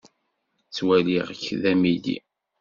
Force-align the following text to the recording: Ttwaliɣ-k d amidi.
Ttwaliɣ-k 0.67 1.43
d 1.61 1.63
amidi. 1.71 2.17